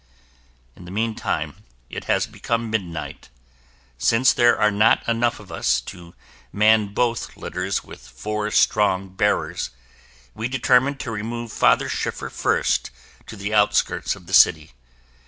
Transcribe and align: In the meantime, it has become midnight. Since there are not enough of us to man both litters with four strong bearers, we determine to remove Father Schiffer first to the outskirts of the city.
In 0.75 0.85
the 0.85 0.89
meantime, 0.89 1.63
it 1.87 2.05
has 2.05 2.25
become 2.25 2.71
midnight. 2.71 3.29
Since 3.99 4.33
there 4.33 4.57
are 4.59 4.71
not 4.71 5.07
enough 5.07 5.39
of 5.39 5.51
us 5.51 5.79
to 5.81 6.15
man 6.51 6.95
both 6.95 7.37
litters 7.37 7.83
with 7.83 8.07
four 8.07 8.49
strong 8.49 9.09
bearers, 9.09 9.69
we 10.33 10.47
determine 10.47 10.95
to 10.97 11.11
remove 11.11 11.51
Father 11.51 11.87
Schiffer 11.87 12.31
first 12.31 12.89
to 13.27 13.35
the 13.35 13.53
outskirts 13.53 14.15
of 14.15 14.25
the 14.25 14.33
city. 14.33 14.71